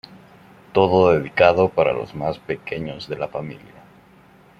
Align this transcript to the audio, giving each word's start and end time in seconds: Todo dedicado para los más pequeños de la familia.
Todo 0.73 1.11
dedicado 1.13 1.69
para 1.69 1.93
los 1.93 2.15
más 2.15 2.39
pequeños 2.39 3.07
de 3.07 3.17
la 3.17 3.27
familia. 3.27 3.83